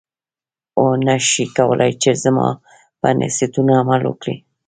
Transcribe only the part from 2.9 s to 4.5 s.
په نصیحتونو عمل وکړې.